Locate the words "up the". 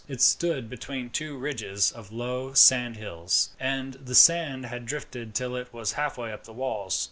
6.33-6.53